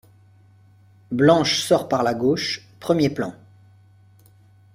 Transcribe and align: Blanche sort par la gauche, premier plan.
Blanche 1.11 1.61
sort 1.61 1.87
par 1.87 2.01
la 2.01 2.15
gauche, 2.15 2.67
premier 2.79 3.11
plan. 3.11 3.35